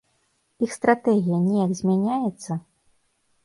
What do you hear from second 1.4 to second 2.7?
неяк змяняецца?